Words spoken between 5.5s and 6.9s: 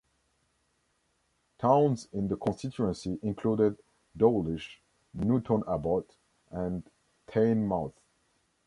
Abbot and